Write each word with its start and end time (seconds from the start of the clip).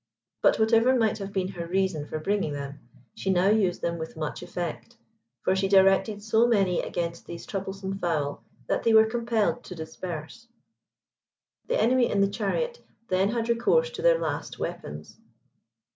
But 0.41 0.57
whatever 0.57 0.95
might 0.97 1.19
have 1.19 1.31
been 1.31 1.49
her 1.49 1.67
reason 1.67 2.07
for 2.07 2.17
bringing 2.17 2.53
them, 2.53 2.79
she 3.13 3.29
now 3.29 3.49
used 3.49 3.83
them 3.83 3.99
with 3.99 4.17
much 4.17 4.41
effect, 4.41 4.97
for 5.43 5.55
she 5.55 5.67
directed 5.67 6.23
so 6.23 6.47
many 6.47 6.81
against 6.81 7.27
these 7.27 7.45
troublesome 7.45 7.99
fowl, 7.99 8.43
that 8.65 8.81
they 8.81 8.95
were 8.95 9.05
compelled 9.05 9.63
to 9.65 9.75
disperse. 9.75 10.47
The 11.67 11.79
enemy 11.79 12.09
in 12.09 12.19
the 12.19 12.27
chariot 12.27 12.83
then 13.09 13.29
had 13.29 13.47
recourse 13.47 13.91
to 13.91 14.01
their 14.01 14.17
last 14.17 14.57
weapons. 14.57 15.19